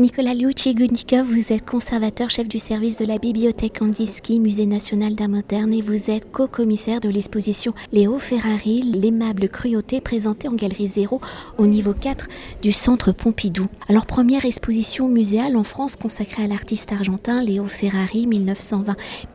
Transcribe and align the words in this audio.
Nicolas 0.00 0.32
Liucci 0.32 0.74
Gunika, 0.74 1.22
vous 1.22 1.52
êtes 1.52 1.68
conservateur 1.68 2.30
chef 2.30 2.48
du 2.48 2.58
service 2.58 2.96
de 3.00 3.04
la 3.04 3.18
bibliothèque 3.18 3.80
Kandinsky, 3.80 4.40
Musée 4.40 4.64
national 4.64 5.14
d'art 5.14 5.28
moderne, 5.28 5.74
et 5.74 5.82
vous 5.82 6.10
êtes 6.10 6.32
co-commissaire 6.32 7.00
de 7.00 7.10
l'exposition 7.10 7.74
Léo 7.92 8.18
Ferrari, 8.18 8.80
l'aimable 8.80 9.50
cruauté 9.50 10.00
présentée 10.00 10.48
en 10.48 10.54
galerie 10.54 10.86
0 10.86 11.20
au 11.58 11.66
niveau 11.66 11.92
4 11.92 12.28
du 12.62 12.72
centre 12.72 13.12
Pompidou. 13.12 13.66
Alors, 13.90 14.06
première 14.06 14.46
exposition 14.46 15.06
muséale 15.06 15.54
en 15.54 15.64
France 15.64 15.96
consacrée 15.96 16.44
à 16.44 16.48
l'artiste 16.48 16.92
argentin 16.92 17.42
Léo 17.42 17.66
Ferrari, 17.66 18.26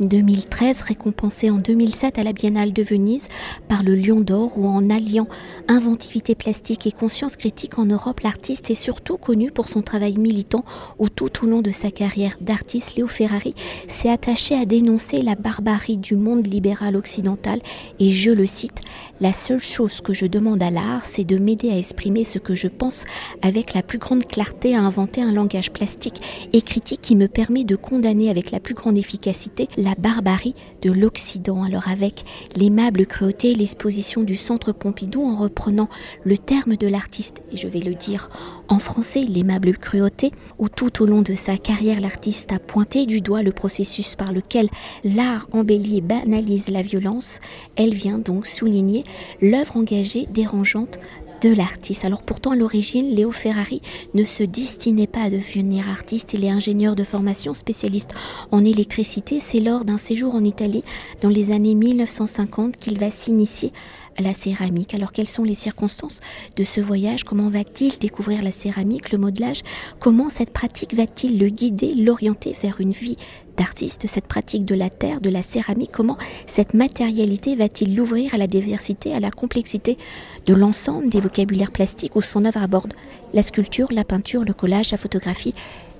1920-2013, 0.01 0.81
récompensé 0.81 1.51
en 1.51 1.57
2007 1.57 2.17
à 2.17 2.23
la 2.23 2.33
Biennale 2.33 2.73
de 2.73 2.81
Venise 2.81 3.27
par 3.67 3.83
le 3.83 3.93
Lion 3.93 4.19
d'Or, 4.19 4.57
où 4.57 4.67
en 4.67 4.89
alliant 4.89 5.27
inventivité 5.67 6.33
plastique 6.33 6.87
et 6.87 6.91
conscience 6.91 7.35
critique 7.35 7.77
en 7.77 7.85
Europe, 7.85 8.21
l'artiste 8.21 8.71
est 8.71 8.73
surtout 8.73 9.17
connu 9.17 9.51
pour 9.51 9.67
son 9.67 9.83
travail 9.83 10.17
militant 10.17 10.54
où 10.99 11.09
tout 11.09 11.43
au 11.43 11.47
long 11.47 11.61
de 11.61 11.71
sa 11.71 11.91
carrière 11.91 12.37
d'artiste, 12.41 12.95
Léo 12.95 13.07
Ferrari 13.07 13.55
s'est 13.87 14.09
attaché 14.09 14.55
à 14.55 14.65
dénoncer 14.65 15.21
la 15.21 15.35
barbarie 15.35 15.97
du 15.97 16.15
monde 16.15 16.45
libéral 16.47 16.95
occidental 16.95 17.59
et 17.99 18.11
je 18.11 18.31
le 18.31 18.45
cite, 18.45 18.81
la 19.21 19.33
seule 19.33 19.61
chose 19.61 20.01
que 20.01 20.13
je 20.13 20.25
demande 20.25 20.61
à 20.61 20.69
l'art, 20.69 21.05
c'est 21.05 21.23
de 21.23 21.37
m'aider 21.37 21.69
à 21.71 21.77
exprimer 21.77 22.23
ce 22.23 22.39
que 22.39 22.55
je 22.55 22.67
pense 22.67 23.05
avec 23.41 23.73
la 23.73 23.81
plus 23.81 23.97
grande 23.97 24.25
clarté, 24.25 24.75
à 24.75 24.81
inventer 24.81 25.21
un 25.21 25.31
langage 25.31 25.71
plastique 25.71 26.49
et 26.53 26.61
critique 26.61 27.01
qui 27.01 27.15
me 27.15 27.27
permet 27.27 27.63
de 27.63 27.75
condamner 27.75 28.29
avec 28.29 28.51
la 28.51 28.59
plus 28.59 28.73
grande 28.73 28.97
efficacité 28.97 29.67
la 29.77 29.95
barbarie 29.95 30.55
de 30.81 30.91
l'Occident. 30.91 31.63
Alors 31.63 31.87
avec 31.87 32.23
l'aimable 32.55 33.05
cruauté, 33.05 33.55
l'exposition 33.55 34.23
du 34.23 34.35
Centre 34.35 34.71
Pompidou 34.71 35.23
en 35.23 35.35
reprenant 35.35 35.89
le 36.23 36.37
terme 36.37 36.75
de 36.75 36.87
l'artiste, 36.87 37.41
et 37.51 37.57
je 37.57 37.67
vais 37.67 37.79
le 37.79 37.95
dire 37.95 38.29
en 38.67 38.79
français, 38.79 39.21
l'aimable 39.21 39.77
cruauté, 39.77 40.31
où 40.57 40.69
tout 40.69 41.01
au 41.01 41.05
long 41.05 41.21
de 41.21 41.33
sa 41.33 41.57
carrière, 41.57 41.99
l'artiste 41.99 42.51
a 42.51 42.59
pointé 42.59 43.05
du 43.05 43.21
doigt 43.21 43.43
le 43.43 43.51
processus 43.51 44.15
par 44.15 44.31
lequel 44.31 44.69
l'art 45.03 45.47
embellit 45.51 45.97
et 45.97 46.01
banalise 46.01 46.69
la 46.69 46.81
violence, 46.81 47.39
elle 47.75 47.93
vient 47.93 48.19
donc 48.19 48.45
souligner 48.45 49.03
l'œuvre 49.41 49.77
engagée 49.77 50.27
dérangeante 50.31 50.99
de 51.41 51.53
l'artiste. 51.53 52.05
Alors 52.05 52.23
pourtant 52.23 52.51
à 52.51 52.55
l'origine, 52.55 53.13
Léo 53.13 53.31
Ferrari 53.31 53.81
ne 54.13 54.23
se 54.23 54.43
destinait 54.43 55.07
pas 55.07 55.23
à 55.23 55.29
devenir 55.29 55.89
artiste, 55.89 56.33
il 56.33 56.45
est 56.45 56.49
ingénieur 56.49 56.95
de 56.95 57.03
formation 57.03 57.53
spécialiste 57.53 58.15
en 58.51 58.63
électricité. 58.63 59.39
C'est 59.39 59.59
lors 59.59 59.85
d'un 59.85 59.97
séjour 59.97 60.35
en 60.35 60.43
Italie 60.43 60.83
dans 61.21 61.29
les 61.29 61.51
années 61.51 61.75
1950 61.75 62.77
qu'il 62.77 62.97
va 62.97 63.11
s'initier 63.11 63.71
la 64.19 64.33
céramique. 64.33 64.93
Alors 64.93 65.11
quelles 65.11 65.27
sont 65.27 65.43
les 65.43 65.55
circonstances 65.55 66.19
de 66.55 66.63
ce 66.63 66.81
voyage? 66.81 67.23
Comment 67.23 67.49
va-t-il 67.49 67.97
découvrir 67.99 68.41
la 68.41 68.51
céramique, 68.51 69.11
le 69.11 69.17
modelage? 69.17 69.61
Comment 69.99 70.29
cette 70.29 70.51
pratique 70.51 70.93
va-t-il 70.93 71.39
le 71.39 71.49
guider, 71.49 71.93
l'orienter 71.95 72.55
vers 72.61 72.79
une 72.79 72.91
vie 72.91 73.17
d'artiste, 73.57 74.05
cette 74.07 74.27
pratique 74.27 74.65
de 74.65 74.75
la 74.75 74.89
terre, 74.89 75.21
de 75.21 75.29
la 75.29 75.41
céramique 75.41 75.91
Comment 75.91 76.17
cette 76.45 76.73
matérialité 76.73 77.55
va-t-il 77.55 77.95
l'ouvrir 77.95 78.33
à 78.33 78.37
la 78.37 78.47
diversité, 78.47 79.13
à 79.13 79.19
la 79.19 79.31
complexité 79.31 79.97
de 80.45 80.53
l'ensemble 80.53 81.09
des 81.09 81.21
vocabulaires 81.21 81.71
plastiques 81.71 82.15
où 82.15 82.21
son 82.21 82.45
œuvre 82.45 82.61
aborde 82.61 82.93
la 83.33 83.43
sculpture, 83.43 83.87
la 83.91 84.03
peinture, 84.03 84.43
le 84.43 84.53
collage, 84.53 84.91
la 84.91 84.97
photographie, 84.97 85.53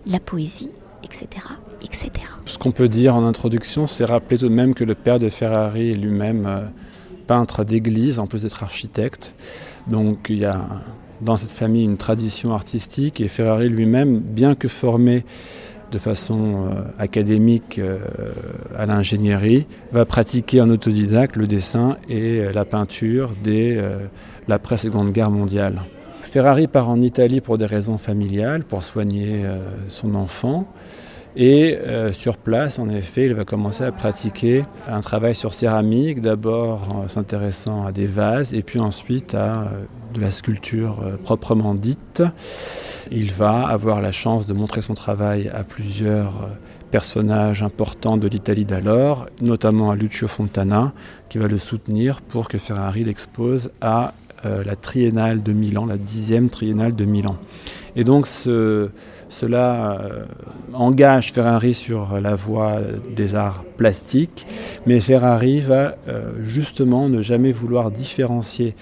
la 0.05 0.19
poésie, 0.19 0.71
etc. 1.03 1.27
etc. 1.83 2.11
Ce 2.45 2.57
qu'on 2.57 2.71
peut 2.71 2.89
dire 2.89 3.15
en 3.15 3.25
introduction, 3.25 3.87
c'est 3.87 4.05
rappeler 4.05 4.37
tout 4.37 4.49
de 4.49 4.53
même 4.53 4.73
que 4.73 4.83
le 4.83 4.95
père 4.95 5.19
de 5.19 5.29
Ferrari 5.29 5.93
lui-même 5.93 6.45
euh, 6.45 6.65
peintre 7.25 7.63
d'église 7.63 8.19
en 8.19 8.27
plus 8.27 8.43
d'être 8.43 8.63
architecte. 8.63 9.33
Donc 9.87 10.27
il 10.29 10.39
y 10.39 10.45
a 10.45 10.61
dans 11.21 11.37
cette 11.37 11.53
famille 11.53 11.83
une 11.83 11.97
tradition 11.97 12.53
artistique 12.53 13.21
et 13.21 13.27
Ferrari 13.27 13.69
lui-même, 13.69 14.19
bien 14.19 14.55
que 14.55 14.67
formé 14.67 15.23
de 15.91 15.97
façon 15.97 16.65
euh, 16.65 16.81
académique 16.97 17.79
euh, 17.79 17.99
à 18.77 18.85
l'ingénierie, 18.85 19.65
va 19.91 20.05
pratiquer 20.05 20.59
en 20.61 20.69
autodidacte 20.69 21.35
le 21.35 21.47
dessin 21.47 21.97
et 22.09 22.39
euh, 22.39 22.51
la 22.51 22.65
peinture 22.65 23.33
dès 23.43 23.79
l'après-seconde 24.47 25.11
guerre 25.11 25.31
mondiale. 25.31 25.81
Ferrari 26.21 26.67
part 26.67 26.89
en 26.89 27.01
Italie 27.01 27.39
pour 27.39 27.57
des 27.57 27.65
raisons 27.65 27.97
familiales, 27.97 28.63
pour 28.63 28.83
soigner 28.83 29.45
son 29.87 30.15
enfant. 30.15 30.67
Et 31.37 31.75
euh, 31.75 32.13
sur 32.13 32.37
place, 32.37 32.79
en 32.79 32.87
effet, 32.87 33.25
il 33.25 33.33
va 33.33 33.43
commencer 33.43 33.83
à 33.83 33.91
pratiquer 33.91 34.63
un 34.87 35.01
travail 35.01 35.35
sur 35.35 35.53
céramique, 35.53 36.21
d'abord 36.21 36.95
en 36.95 37.09
s'intéressant 37.09 37.85
à 37.85 37.91
des 37.91 38.05
vases 38.05 38.53
et 38.53 38.61
puis 38.61 38.79
ensuite 38.79 39.35
à 39.35 39.63
euh, 39.63 39.65
de 40.13 40.21
la 40.21 40.31
sculpture 40.31 41.01
euh, 41.03 41.17
proprement 41.17 41.75
dite. 41.75 42.23
Il 43.11 43.33
va 43.33 43.67
avoir 43.67 44.01
la 44.01 44.13
chance 44.13 44.45
de 44.45 44.53
montrer 44.53 44.81
son 44.81 44.93
travail 44.93 45.49
à 45.53 45.63
plusieurs 45.63 46.49
personnages 46.89 47.63
importants 47.63 48.15
de 48.15 48.27
l'Italie 48.29 48.65
d'alors, 48.65 49.27
notamment 49.41 49.91
à 49.91 49.95
Lucio 49.95 50.29
Fontana, 50.29 50.93
qui 51.27 51.37
va 51.37 51.47
le 51.47 51.57
soutenir 51.57 52.21
pour 52.21 52.47
que 52.47 52.57
Ferrari 52.57 53.03
l'expose 53.03 53.71
à 53.81 54.13
la 54.45 54.75
triennale 54.75 55.41
de 55.41 55.53
Milan, 55.53 55.85
la 55.85 55.97
dixième 55.97 56.49
triennale 56.49 56.95
de 56.95 57.05
Milan. 57.05 57.37
Et 57.95 58.03
donc 58.03 58.27
ce, 58.27 58.89
cela 59.29 59.99
euh, 60.01 60.25
engage 60.73 61.33
Ferrari 61.33 61.73
sur 61.73 62.19
la 62.21 62.35
voie 62.35 62.79
des 63.15 63.35
arts 63.35 63.63
plastiques, 63.77 64.45
mais 64.85 64.99
Ferrari 64.99 65.59
va 65.59 65.95
euh, 66.07 66.33
justement 66.43 67.09
ne 67.09 67.21
jamais 67.21 67.51
vouloir 67.51 67.91
différencier 67.91 68.75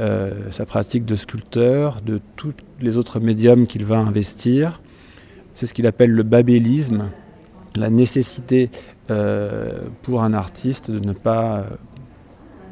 euh, 0.00 0.30
sa 0.50 0.66
pratique 0.66 1.06
de 1.06 1.16
sculpteur 1.16 2.02
de 2.02 2.20
tous 2.36 2.52
les 2.80 2.96
autres 2.96 3.20
médiums 3.20 3.66
qu'il 3.66 3.84
va 3.84 3.96
investir. 3.96 4.80
C'est 5.54 5.66
ce 5.66 5.72
qu'il 5.72 5.86
appelle 5.86 6.10
le 6.10 6.22
babélisme, 6.22 7.10
la 7.74 7.90
nécessité 7.90 8.70
pour 10.02 10.24
un 10.24 10.34
artiste 10.34 10.90
de 10.90 10.98
ne 10.98 11.12
pas 11.12 11.64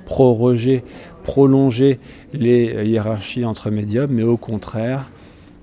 proroger, 0.05 0.83
prolonger 1.25 1.99
les 2.33 2.87
hiérarchies 2.87 3.45
entre 3.45 3.71
médiums, 3.71 4.11
mais 4.13 4.23
au 4.23 4.37
contraire 4.37 5.11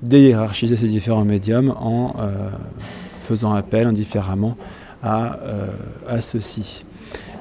déhiérarchiser 0.01 0.77
ces 0.77 0.87
différents 0.87 1.25
médiums 1.25 1.73
en 1.79 2.15
euh, 2.19 2.49
faisant 3.21 3.53
appel 3.53 3.87
indifféremment 3.87 4.57
à, 5.03 5.39
euh, 5.43 5.67
à 6.07 6.21
ceux-ci. 6.21 6.83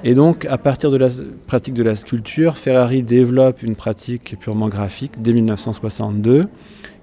Et 0.04 0.14
donc, 0.14 0.46
à 0.46 0.58
partir 0.58 0.90
de 0.90 0.96
la 0.96 1.08
pratique 1.46 1.74
de 1.74 1.82
la 1.82 1.94
sculpture, 1.94 2.56
Ferrari 2.56 3.02
développe 3.02 3.62
une 3.62 3.76
pratique 3.76 4.36
purement 4.38 4.68
graphique 4.68 5.12
dès 5.18 5.32
1962 5.32 6.48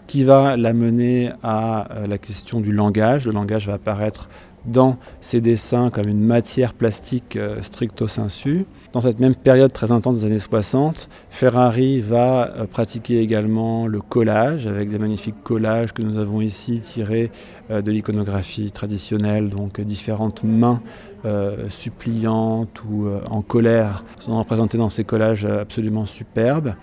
qui 0.07 0.23
va 0.23 0.55
l'amener 0.57 1.31
à 1.44 1.91
euh, 1.91 2.07
la 2.07 2.17
question 2.17 2.59
du 2.59 2.72
langage. 2.72 3.25
Le 3.25 3.34
langage 3.34 3.67
va 3.67 3.73
apparaître 3.73 4.29
dans 4.67 4.97
ses 5.22 5.41
dessins 5.41 5.89
comme 5.89 6.07
une 6.07 6.19
matière 6.19 6.73
plastique 6.73 7.35
euh, 7.35 7.61
stricto 7.61 8.07
sensu. 8.07 8.66
Dans 8.94 9.01
cette 9.01 9.19
même 9.19 9.35
période 9.35 9.72
très 9.72 9.91
intense 9.91 10.19
des 10.19 10.25
années 10.25 10.39
60, 10.39 11.09
Ferrari 11.29 12.01
va 12.01 12.50
euh, 12.50 12.66
pratiquer 12.66 13.22
également 13.22 13.88
le 13.88 14.01
collage 14.01 14.67
avec 14.67 14.89
des 14.89 15.00
magnifiques 15.00 15.41
collages 15.44 15.94
que 15.94 16.01
nous 16.01 16.17
avons 16.17 16.41
ici 16.41 16.81
tirés 16.81 17.31
euh, 17.72 17.81
de 17.81 17.91
l'iconographie 17.91 18.72
traditionnelle, 18.72 19.50
donc 19.50 19.81
différentes 19.81 20.44
mains 20.44 20.81
suppliantes 21.67 22.81
ou 22.89 23.09
en 23.29 23.41
colère 23.41 24.05
sont 24.17 24.38
représentées 24.38 24.78
dans 24.78 24.88
ces 24.88 25.03
collages 25.03 25.44
absolument 25.44 26.05
superbes. 26.05 26.73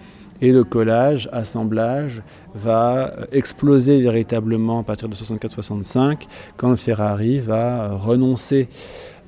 Et 0.40 0.52
le 0.52 0.64
collage, 0.64 1.28
assemblage, 1.32 2.22
va 2.54 3.12
exploser 3.32 4.00
véritablement 4.00 4.80
à 4.80 4.82
partir 4.82 5.08
de 5.08 5.14
64-65 5.14 6.22
quand 6.56 6.74
Ferrari 6.76 7.40
va 7.40 7.92
renoncer 7.92 8.68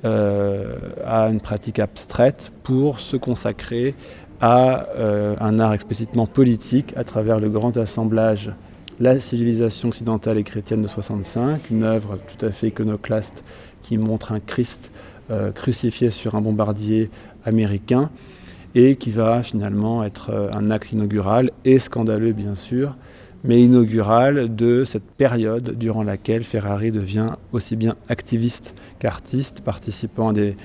euh, 0.05 0.75
à 1.05 1.27
une 1.29 1.39
pratique 1.39 1.79
abstraite 1.79 2.51
pour 2.63 2.99
se 2.99 3.17
consacrer 3.17 3.95
à 4.41 4.87
euh, 4.95 5.35
un 5.39 5.57
art 5.57 5.73
explicitement 5.73 6.27
politique 6.27 6.93
à 6.95 7.03
travers 7.03 7.39
le 7.39 7.49
grand 7.49 7.75
assemblage 7.77 8.51
La 8.99 9.19
civilisation 9.19 9.89
occidentale 9.89 10.37
et 10.37 10.43
chrétienne 10.43 10.83
de 10.83 10.87
65, 10.87 11.71
une 11.71 11.83
œuvre 11.83 12.17
tout 12.17 12.45
à 12.45 12.51
fait 12.51 12.67
iconoclaste 12.67 13.43
qui 13.81 13.97
montre 13.97 14.33
un 14.33 14.39
Christ 14.39 14.91
euh, 15.31 15.51
crucifié 15.51 16.11
sur 16.11 16.35
un 16.35 16.41
bombardier 16.41 17.09
américain 17.43 18.11
et 18.77 18.95
qui 18.95 19.09
va 19.09 19.41
finalement 19.41 20.03
être 20.03 20.29
euh, 20.29 20.51
un 20.53 20.69
acte 20.69 20.91
inaugural 20.91 21.49
et 21.65 21.79
scandaleux 21.79 22.31
bien 22.31 22.53
sûr, 22.53 22.95
mais 23.43 23.59
inaugural 23.59 24.55
de 24.55 24.85
cette 24.85 25.09
période 25.17 25.75
durant 25.79 26.03
laquelle 26.03 26.43
Ferrari 26.43 26.91
devient 26.91 27.31
aussi 27.53 27.75
bien 27.75 27.95
activiste 28.07 28.75
qu'artiste, 28.99 29.61
participant 29.61 30.29
à 30.29 30.33
des 30.33 30.55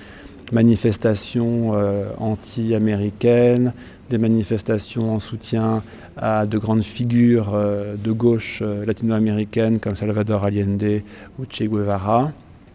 manifestations 0.52 1.72
euh, 1.74 2.10
anti-américaines, 2.18 3.72
des 4.10 4.18
manifestations 4.18 5.14
en 5.14 5.18
soutien 5.18 5.82
à 6.18 6.44
de 6.44 6.58
grandes 6.58 6.84
figures 6.84 7.52
euh, 7.54 7.96
de 7.96 8.12
gauche 8.12 8.62
latino-américaines 8.86 9.80
comme 9.80 9.96
Salvador 9.96 10.44
Allende 10.44 11.00
ou 11.38 11.44
Che 11.48 11.62
Guevara. 11.62 12.30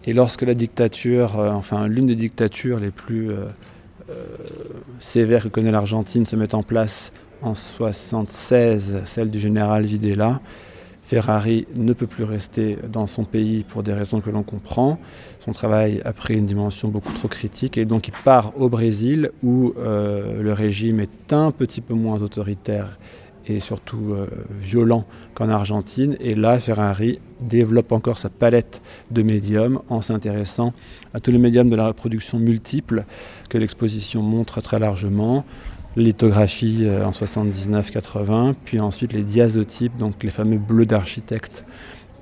Et 0.07 0.13
lorsque 0.13 0.41
la 0.41 0.55
dictature, 0.55 1.37
enfin 1.37 1.87
l'une 1.87 2.07
des 2.07 2.15
dictatures 2.15 2.79
les 2.79 2.91
plus 2.91 3.29
euh, 4.97 4.99
sévère 4.99 5.43
que 5.43 5.47
connaît 5.49 5.71
l'Argentine 5.71 6.25
se 6.25 6.35
met 6.35 6.53
en 6.55 6.63
place 6.63 7.11
en 7.41 7.53
1976, 7.53 9.01
celle 9.05 9.29
du 9.29 9.39
général 9.39 9.85
Videla, 9.85 10.41
Ferrari 11.03 11.67
ne 11.75 11.93
peut 11.93 12.07
plus 12.07 12.25
rester 12.25 12.77
dans 12.91 13.07
son 13.07 13.23
pays 13.23 13.63
pour 13.63 13.81
des 13.81 13.93
raisons 13.93 14.19
que 14.19 14.29
l'on 14.29 14.43
comprend. 14.43 14.99
Son 15.39 15.53
travail 15.53 16.01
a 16.03 16.11
pris 16.11 16.35
une 16.35 16.45
dimension 16.45 16.89
beaucoup 16.89 17.13
trop 17.13 17.29
critique 17.29 17.77
et 17.77 17.85
donc 17.85 18.09
il 18.09 18.13
part 18.25 18.51
au 18.59 18.67
Brésil 18.67 19.31
où 19.41 19.73
euh, 19.77 20.41
le 20.41 20.51
régime 20.51 20.99
est 20.99 21.31
un 21.31 21.51
petit 21.51 21.79
peu 21.79 21.93
moins 21.93 22.21
autoritaire 22.21 22.97
et 23.49 23.59
surtout 23.59 24.13
euh, 24.13 24.27
violent 24.59 25.05
qu'en 25.33 25.49
Argentine. 25.49 26.15
Et 26.19 26.35
là, 26.35 26.59
Ferrari 26.59 27.19
développe 27.39 27.91
encore 27.91 28.17
sa 28.17 28.29
palette 28.29 28.81
de 29.11 29.21
médiums 29.21 29.81
en 29.89 30.01
s'intéressant 30.01 30.73
à 31.13 31.19
tous 31.19 31.31
les 31.31 31.37
médiums 31.37 31.69
de 31.69 31.75
la 31.75 31.87
reproduction 31.87 32.39
multiple 32.39 33.05
que 33.49 33.57
l'exposition 33.57 34.21
montre 34.21 34.61
très 34.61 34.79
largement, 34.79 35.45
lithographie 35.95 36.79
euh, 36.81 37.05
en 37.05 37.11
79-80, 37.11 38.55
puis 38.65 38.79
ensuite 38.79 39.13
les 39.13 39.23
diazotypes, 39.23 39.97
donc 39.97 40.23
les 40.23 40.31
fameux 40.31 40.57
bleus 40.57 40.85
d'architecte 40.85 41.63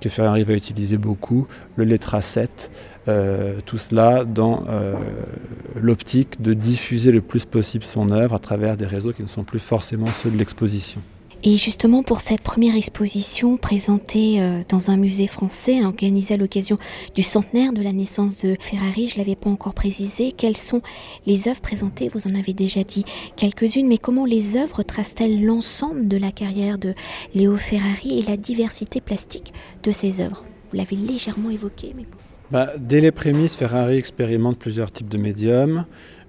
que 0.01 0.09
Ferrari 0.09 0.43
va 0.43 0.53
utiliser 0.53 0.97
beaucoup, 0.97 1.47
le 1.77 1.85
lettra 1.85 2.21
7, 2.21 2.69
euh, 3.07 3.59
tout 3.65 3.77
cela 3.77 4.23
dans 4.25 4.65
l'optique 5.75 6.41
de 6.41 6.53
diffuser 6.53 7.11
le 7.11 7.21
plus 7.21 7.45
possible 7.45 7.85
son 7.85 8.11
œuvre 8.11 8.35
à 8.35 8.39
travers 8.39 8.77
des 8.77 8.85
réseaux 8.85 9.13
qui 9.13 9.23
ne 9.23 9.27
sont 9.27 9.43
plus 9.43 9.59
forcément 9.59 10.07
ceux 10.07 10.29
de 10.29 10.37
l'exposition. 10.37 11.01
Et 11.47 11.57
justement, 11.57 12.01
pour 12.01 12.21
cette 12.21 12.41
première 12.41 12.75
exposition 12.75 13.55
présentée 13.55 14.41
euh, 14.41 14.63
dans 14.67 14.89
un 14.89 14.97
musée 14.97 15.27
français, 15.27 15.85
organisée 15.85 16.33
à 16.33 16.37
l'occasion 16.37 16.75
du 17.13 17.21
centenaire 17.21 17.71
de 17.71 17.83
la 17.83 17.93
naissance 17.93 18.43
de 18.43 18.55
Ferrari, 18.59 19.07
je 19.07 19.13
ne 19.13 19.19
l'avais 19.19 19.35
pas 19.35 19.51
encore 19.51 19.75
précisé, 19.75 20.31
quelles 20.31 20.57
sont 20.57 20.81
les 21.27 21.47
œuvres 21.47 21.61
présentées? 21.61 22.09
Vous 22.11 22.25
en 22.25 22.33
avez 22.33 22.53
déjà 22.53 22.83
dit 22.83 23.05
quelques-unes, 23.35 23.87
mais 23.87 23.99
comment 23.99 24.25
les 24.25 24.57
œuvres 24.57 24.81
tracent-elles 24.81 25.45
l'ensemble 25.45 26.07
de 26.07 26.17
la 26.17 26.31
carrière 26.31 26.79
de 26.79 26.95
Léo 27.35 27.57
Ferrari 27.57 28.17
et 28.17 28.23
la 28.27 28.37
diversité 28.37 28.99
plastique 28.99 29.53
de 29.83 29.91
ses 29.91 30.21
œuvres? 30.21 30.43
Vous 30.71 30.77
l'avez 30.77 30.95
légèrement 30.95 31.51
évoqué. 31.51 31.93
Bah, 32.49 32.73
dès 32.79 33.01
les 33.01 33.11
prémices, 33.11 33.55
Ferrari 33.55 33.97
expérimente 33.97 34.57
plusieurs 34.57 34.91
types 34.91 35.09
de 35.09 35.19
médiums. 35.19 35.85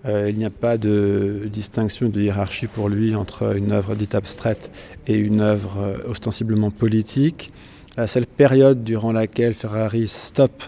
Euh, 0.07 0.31
il 0.31 0.37
n'y 0.37 0.45
a 0.45 0.51
pas 0.51 0.79
de 0.79 1.49
distinction, 1.53 2.09
de 2.09 2.21
hiérarchie 2.21 2.67
pour 2.67 2.89
lui 2.89 3.15
entre 3.15 3.57
une 3.57 3.73
œuvre 3.73 3.95
dite 3.95 4.15
abstraite 4.15 4.71
et 5.07 5.15
une 5.15 5.41
œuvre 5.41 5.79
euh, 5.81 6.11
ostensiblement 6.11 6.71
politique. 6.71 7.53
La 7.97 8.07
seule 8.07 8.27
période 8.27 8.85
durant 8.85 9.11
laquelle 9.11 9.55
Ferrari 9.55 10.07
stoppe 10.07 10.65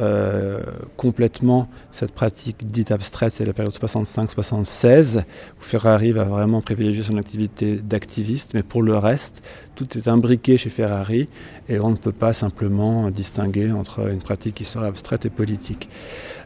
euh, 0.00 0.60
complètement 0.96 1.68
cette 1.92 2.10
pratique 2.10 2.66
dite 2.66 2.90
abstraite, 2.90 3.34
c'est 3.36 3.44
la 3.44 3.52
période 3.52 3.72
65-76, 3.72 5.18
où 5.18 5.22
Ferrari 5.60 6.10
va 6.10 6.24
vraiment 6.24 6.60
privilégier 6.60 7.04
son 7.04 7.18
activité 7.18 7.76
d'activiste, 7.76 8.54
mais 8.54 8.64
pour 8.64 8.82
le 8.82 8.98
reste, 8.98 9.42
tout 9.76 9.96
est 9.96 10.08
imbriqué 10.08 10.56
chez 10.56 10.70
Ferrari 10.70 11.28
et 11.68 11.78
on 11.78 11.90
ne 11.90 11.96
peut 11.96 12.10
pas 12.10 12.32
simplement 12.32 13.10
distinguer 13.10 13.70
entre 13.70 14.10
une 14.10 14.18
pratique 14.18 14.56
qui 14.56 14.64
serait 14.64 14.88
abstraite 14.88 15.24
et 15.24 15.30
politique. 15.30 15.88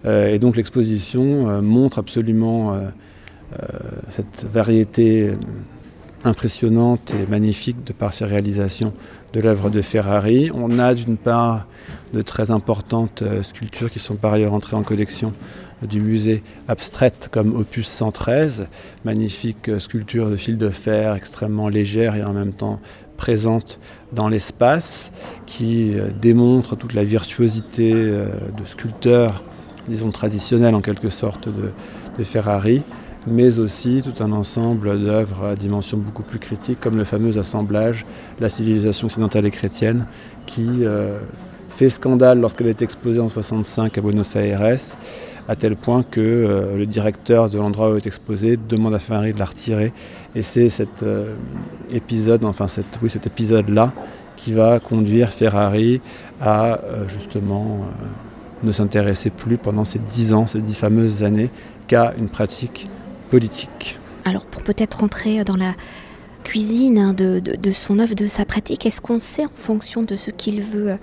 Euh, 0.05 0.35
et 0.35 0.38
donc 0.38 0.56
l'exposition 0.56 1.49
euh, 1.49 1.62
montre 1.62 1.99
absolument 1.99 2.79
cette 4.11 4.44
variété 4.44 5.31
impressionnante 6.26 7.14
et 7.14 7.31
magnifique 7.31 7.84
de 7.84 7.93
par 7.93 8.12
ses 8.12 8.25
réalisations 8.25 8.93
de 9.32 9.40
l'œuvre 9.40 9.70
de 9.70 9.81
Ferrari. 9.81 10.50
On 10.52 10.78
a 10.78 10.94
d'une 10.94 11.17
part 11.17 11.67
de 12.12 12.23
très 12.23 12.50
importantes 12.50 13.23
euh, 13.23 13.43
sculptures 13.43 13.90
qui 13.90 14.00
sont 14.00 14.17
par 14.17 14.32
ailleurs 14.32 14.52
entrées 14.52 14.76
en 14.76 14.82
collection 14.82 15.32
du 15.82 16.00
musée 16.00 16.43
abstraite 16.69 17.28
comme 17.31 17.55
Opus 17.55 17.87
113, 17.87 18.67
magnifique 19.05 19.69
euh, 19.69 19.78
sculpture 19.78 20.28
de 20.28 20.37
fil 20.37 20.58
de 20.58 20.70
fer 20.70 21.14
extrêmement 21.14 21.69
légère 21.69 22.17
et 22.17 22.25
en 22.25 22.32
même 22.32 22.52
temps 22.52 22.81
présente 23.17 23.78
dans 24.12 24.28
l'espace, 24.28 25.12
qui 25.46 25.94
euh, 25.94 26.08
démontre 26.20 26.76
toute 26.76 26.93
la 26.93 27.05
virtuosité 27.05 27.93
de 27.94 28.64
sculpteur, 28.64 29.44
disons 29.88 30.11
traditionnel 30.11 30.75
en 30.75 30.81
quelque 30.81 31.08
sorte, 31.08 31.49
de 31.49 32.25
Ferrari 32.25 32.82
mais 33.26 33.58
aussi 33.58 34.02
tout 34.02 34.23
un 34.23 34.32
ensemble 34.32 35.00
d'œuvres 35.00 35.44
à 35.44 35.56
dimension 35.56 35.99
beaucoup 35.99 36.23
plus 36.23 36.38
critique, 36.38 36.81
comme 36.81 36.96
le 36.96 37.05
fameux 37.05 37.38
assemblage 37.38 38.06
La 38.40 38.49
civilisation 38.49 39.06
occidentale 39.06 39.46
et 39.46 39.50
chrétienne, 39.50 40.06
qui 40.46 40.67
euh, 40.82 41.19
fait 41.70 41.88
scandale 41.88 42.40
lorsqu'elle 42.40 42.69
est 42.69 42.82
exposée 42.82 43.20
en 43.20 43.28
65 43.28 43.99
à 43.99 44.00
Buenos 44.00 44.37
Aires, 44.37 44.62
à 45.49 45.56
tel 45.56 45.76
point 45.76 46.05
que 46.08 46.20
euh, 46.20 46.76
le 46.76 46.87
directeur 46.87 47.50
de 47.50 47.58
l'endroit 47.58 47.88
où 47.88 47.93
elle 47.93 47.99
est 47.99 48.06
exposée 48.06 48.56
demande 48.56 48.94
à 48.94 48.99
Ferrari 48.99 49.32
de 49.32 49.38
la 49.38 49.44
retirer. 49.44 49.93
Et 50.34 50.43
c'est 50.43 50.69
cet 50.69 51.02
euh, 51.02 51.34
épisode, 51.90 52.44
enfin 52.44 52.67
oui, 53.02 53.11
cet 53.11 53.26
épisode-là, 53.26 53.93
qui 54.37 54.52
va 54.52 54.78
conduire 54.78 55.31
Ferrari 55.31 56.02
à 56.43 56.78
justement 57.08 57.87
ne 58.62 58.70
s'intéresser 58.70 59.31
plus 59.31 59.56
pendant 59.56 59.87
ces 59.87 59.99
dix 59.99 60.34
ans, 60.34 60.46
ces 60.46 60.61
dix 60.61 60.75
fameuses 60.75 61.25
années, 61.25 61.49
qu'à 61.87 62.12
une 62.19 62.28
pratique 62.28 62.87
politique. 63.26 63.99
Alors 64.25 64.46
pour 64.46 64.62
peut-être 64.62 65.00
rentrer 65.00 65.44
dans 65.44 65.56
la 65.56 65.75
cuisine 66.43 66.99
hein, 66.99 67.12
de, 67.12 67.70
son 67.73 67.99
œuvre, 67.99 68.14
de 68.14 68.26
sa 68.26 68.44
pratique, 68.44 68.87
est-ce 68.87 69.00
qu'on 69.00 69.20
sait 69.20 69.44
en 69.44 69.50
fonction 69.55 70.02
de 70.02 70.14
ce 70.14 70.31
qu'il 70.31 70.62
veut 70.62 70.93
euh, 70.93 70.96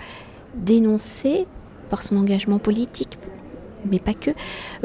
dénoncer 0.56 1.46
par 1.90 2.02
son 2.02 2.18
engagement 2.18 2.60
politique 2.60 3.18
mais 3.86 4.00
pas 4.00 4.14
que, 4.14 4.32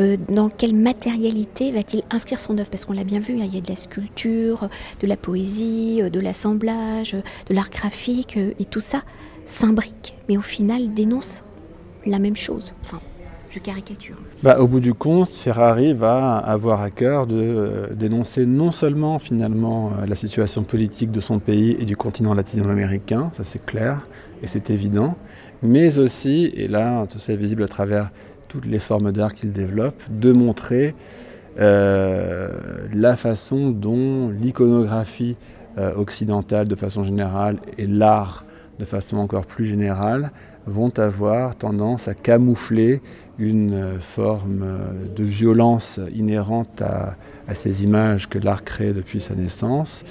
euh, 0.00 0.16
dans 0.28 0.48
quelle 0.48 0.74
matérialité 0.74 1.70
va-t-il 1.70 2.02
inscrire 2.10 2.40
son 2.40 2.58
œuvre? 2.58 2.68
Parce 2.68 2.84
qu'on 2.84 2.94
l'a 2.94 3.04
bien 3.04 3.20
vu, 3.20 3.34
hein, 3.34 3.44
il 3.44 3.54
y 3.54 3.58
a 3.58 3.60
de 3.60 3.68
la 3.68 3.76
sculpture, 3.76 4.68
de 4.98 5.06
la 5.06 5.16
poésie, 5.16 6.00
euh, 6.02 6.10
de 6.10 6.18
l'assemblage, 6.18 7.12
de 7.12 7.54
l'art 7.54 7.70
graphique, 7.70 8.36
et 8.36 8.64
tout 8.64 8.80
ça 8.80 9.02
s'imbrique, 9.44 10.16
mais 10.28 10.36
au 10.36 10.42
final 10.42 10.92
dénonce 10.94 11.44
la 12.06 12.18
même 12.18 12.36
chose 12.36 12.74
caricature. 13.58 14.16
Bah, 14.42 14.58
au 14.60 14.68
bout 14.68 14.80
du 14.80 14.94
compte, 14.94 15.34
Ferrari 15.34 15.94
va 15.94 16.36
avoir 16.36 16.82
à 16.82 16.90
cœur 16.90 17.26
de 17.26 17.36
euh, 17.36 17.86
dénoncer 17.94 18.46
non 18.46 18.70
seulement 18.70 19.18
finalement 19.18 19.90
euh, 19.90 20.06
la 20.06 20.14
situation 20.14 20.62
politique 20.62 21.10
de 21.10 21.20
son 21.20 21.38
pays 21.38 21.76
et 21.80 21.84
du 21.84 21.96
continent 21.96 22.34
latino-américain, 22.34 23.30
ça 23.34 23.44
c'est 23.44 23.64
clair 23.64 24.06
et 24.42 24.46
c'est 24.46 24.70
évident, 24.70 25.16
mais 25.62 25.98
aussi, 25.98 26.52
et 26.54 26.68
là 26.68 27.06
tout 27.06 27.18
ça 27.18 27.32
est 27.32 27.36
visible 27.36 27.62
à 27.62 27.68
travers 27.68 28.10
toutes 28.48 28.66
les 28.66 28.78
formes 28.78 29.12
d'art 29.12 29.34
qu'il 29.34 29.52
développe, 29.52 30.00
de 30.10 30.32
montrer 30.32 30.94
euh, 31.58 32.86
la 32.92 33.16
façon 33.16 33.70
dont 33.70 34.30
l'iconographie 34.30 35.36
occidentale 35.96 36.66
de 36.66 36.74
façon 36.74 37.04
générale 37.04 37.58
et 37.76 37.86
l'art 37.86 38.44
de 38.78 38.84
façon 38.84 39.16
encore 39.18 39.46
plus 39.46 39.64
générale 39.64 40.30
vont 40.66 40.96
avoir 40.98 41.56
tendance 41.56 42.08
à 42.08 42.14
camoufler 42.14 43.00
une 43.38 43.98
forme 44.00 44.64
de 45.16 45.24
violence 45.24 45.98
inhérente 46.14 46.82
à, 46.82 47.14
ces 47.54 47.84
images 47.84 48.28
que 48.28 48.38
l'art 48.38 48.62
crée 48.62 48.92
depuis 48.92 49.20
sa 49.20 49.34
naissance 49.34 50.04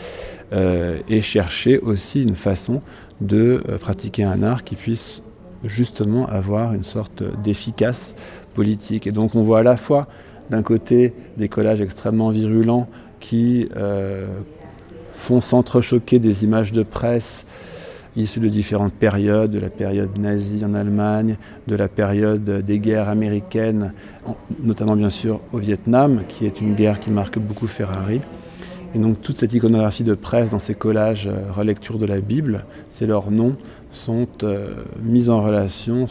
euh, 0.54 1.00
et 1.08 1.22
chercher 1.22 1.78
aussi 1.78 2.24
une 2.24 2.36
façon 2.36 2.82
de 3.22 3.62
euh, 3.70 3.78
pratiquer 3.78 4.24
un 4.24 4.42
art 4.42 4.64
qui 4.64 4.76
puisse 4.76 5.22
justement 5.64 6.26
avoir 6.28 6.74
une 6.74 6.84
sorte 6.84 7.24
d'efficace 7.44 8.16
politique. 8.54 9.08
Et 9.08 9.12
donc 9.12 9.36
on 9.36 9.44
voit 9.44 9.60
à 9.60 9.64
la 9.64 9.78
fois 9.78 10.08
d'un 10.50 10.64
côté 10.64 11.14
des 11.38 11.50
collages 11.50 11.82
extrêmement 11.82 12.30
virulents 12.30 12.88
qui 13.20 13.70
euh, 13.76 14.40
font 15.12 15.42
s'entrechoquer 15.42 16.20
des 16.20 16.44
images 16.44 16.72
de 16.72 16.84
presse 16.84 17.46
issus 18.18 18.40
de 18.40 18.50
différentes 18.50 18.94
périodes, 18.94 19.52
de 19.52 19.60
la 19.60 19.70
période 19.70 20.18
nazie 20.18 20.66
en 20.66 20.74
Allemagne, 20.74 21.38
de 21.68 21.76
la 21.76 21.88
période 21.88 22.44
des 22.44 22.80
guerres 22.80 23.10
américaines, 23.10 23.94
notamment 24.62 24.96
bien 24.96 25.10
sûr 25.10 25.40
au 25.54 25.58
Vietnam, 25.58 26.24
qui 26.28 26.46
est 26.46 26.60
une 26.60 26.76
guerre 26.76 27.00
qui 27.00 27.12
marque 27.12 27.40
beaucoup 27.40 27.68
Ferrari. 27.68 28.22
Et 28.96 29.00
donc 29.00 29.22
toute 29.22 29.38
cette 29.38 29.54
iconographie 29.54 30.04
de 30.04 30.16
presse 30.16 30.52
dans 30.52 30.60
ces 30.60 30.74
collages 30.74 31.28
euh, 31.28 31.52
relecture 31.52 32.00
de 32.00 32.06
la 32.06 32.20
Bible, 32.20 32.66
c'est 32.94 33.06
leurs 33.06 33.32
noms, 33.32 33.56
sont 33.92 34.28
euh, 34.44 34.76
mis 35.04 35.30
en 35.30 35.42
relation, 35.42 36.08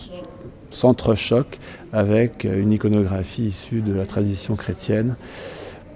s'entrechoquent 0.71 1.59
avec 1.93 2.45
euh, 2.45 2.61
une 2.61 2.73
iconographie 2.73 3.47
issue 3.47 3.81
de 3.81 3.93
la 3.93 4.05
tradition 4.05 4.57
chrétienne 4.57 5.17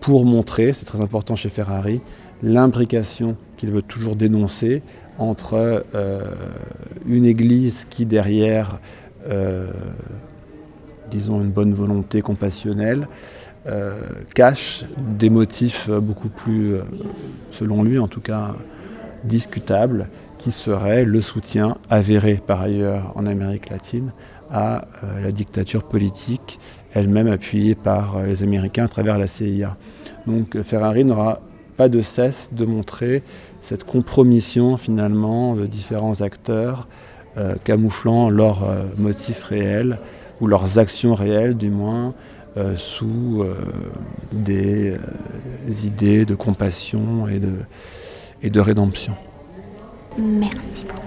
pour 0.01 0.25
montrer, 0.25 0.73
c'est 0.73 0.87
très 0.87 1.01
important 1.01 1.37
chez 1.37 1.51
Ferrari, 1.51 2.01
l'imbrication 2.43 3.37
qu'il 3.59 3.71
veut 3.71 3.83
toujours 3.83 4.17
dénoncer 4.17 4.83
entre 5.21 5.85
euh, 5.95 6.23
une 7.07 7.27
église 7.27 7.87
qui 7.89 8.07
derrière, 8.07 8.81
euh, 9.29 9.71
disons, 11.11 11.41
une 11.43 11.51
bonne 11.51 11.75
volonté 11.75 12.23
compassionnelle, 12.23 13.07
euh, 13.67 14.01
cache 14.35 14.85
des 14.97 15.29
motifs 15.29 15.91
beaucoup 15.91 16.31
plus, 16.31 16.77
selon 17.53 17.83
lui 17.83 17.99
en 17.99 18.09
tout 18.09 18.23
cas, 18.23 18.55
discutables, 19.25 20.09
qui 20.39 20.51
seraient 20.51 21.05
le 21.05 21.21
soutien 21.21 21.77
avéré 21.91 22.41
par 22.45 22.63
ailleurs 22.63 23.13
en 23.15 23.27
Amérique 23.27 23.69
latine 23.69 24.13
à 24.51 24.87
la 25.23 25.31
dictature 25.31 25.85
politique, 25.85 26.59
elle-même 26.95 27.29
appuyée 27.29 27.75
par 27.75 28.23
les 28.23 28.43
Américains 28.43 28.87
à 28.87 28.89
travers 28.89 29.19
la 29.19 29.27
CIA. 29.27 29.77
Donc 30.27 30.61
Ferrari 30.63 31.05
n'aura 31.05 31.41
pas 31.81 31.89
de 31.89 32.03
cesse 32.03 32.51
de 32.53 32.67
montrer 32.67 33.23
cette 33.63 33.85
compromission 33.85 34.77
finalement 34.77 35.55
de 35.55 35.65
différents 35.65 36.21
acteurs 36.21 36.89
euh, 37.39 37.55
camouflant 37.65 38.29
leurs 38.29 38.65
euh, 38.65 38.83
motifs 38.99 39.45
réels 39.45 39.99
ou 40.43 40.47
leurs 40.47 40.79
actions 40.79 41.15
réelles 41.15 41.57
du 41.57 41.71
moins 41.71 42.13
euh, 42.59 42.77
sous 42.77 43.47
des 44.31 44.99
idées 45.87 46.27
de 46.27 46.35
compassion 46.35 47.27
et 47.29 47.39
de, 47.39 47.55
et 48.43 48.51
de 48.51 48.61
rédemption. 48.61 49.15
Merci 50.19 50.85
beaucoup. 50.85 51.01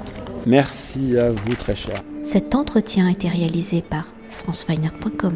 Merci 0.47 1.19
à 1.19 1.29
vous 1.29 1.53
très 1.53 1.75
cher. 1.75 2.01
Cet 2.23 2.55
entretien 2.55 3.09
a 3.09 3.11
été 3.11 3.27
réalisé 3.29 3.83
par 3.83 4.07
franceweiner.com. 4.29 5.33